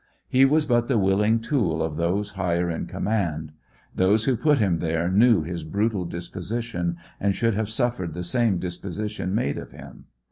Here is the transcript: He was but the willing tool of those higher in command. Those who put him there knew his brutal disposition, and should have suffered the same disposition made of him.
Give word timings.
He 0.27 0.45
was 0.45 0.65
but 0.65 0.87
the 0.87 0.97
willing 0.97 1.39
tool 1.41 1.83
of 1.83 1.95
those 1.95 2.31
higher 2.31 2.71
in 2.71 2.87
command. 2.87 3.51
Those 3.95 4.25
who 4.25 4.35
put 4.35 4.57
him 4.57 4.79
there 4.79 5.11
knew 5.11 5.43
his 5.43 5.63
brutal 5.63 6.05
disposition, 6.05 6.97
and 7.19 7.35
should 7.35 7.53
have 7.53 7.69
suffered 7.69 8.15
the 8.15 8.23
same 8.23 8.57
disposition 8.57 9.35
made 9.35 9.59
of 9.59 9.73
him. 9.73 10.05